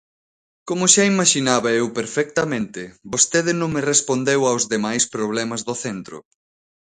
Como 0.67 0.85
xa 0.93 1.03
imaxinaba 1.13 1.69
eu 1.81 1.87
perfectamente, 1.99 2.81
vostede 3.13 3.51
non 3.59 3.69
me 3.75 3.85
respondeu 3.91 4.41
aos 4.45 4.63
demais 4.73 5.03
problemas 5.15 5.61
do 5.67 5.75
centro. 5.83 6.17